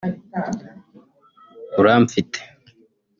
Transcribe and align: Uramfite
Uramfite 1.79 2.39